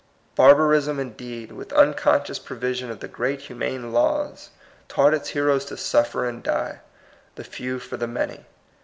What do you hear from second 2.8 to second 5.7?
of the great hu mane laws, taught its heroes